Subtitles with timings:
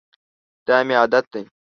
[0.67, 1.43] دا مي عادت دی.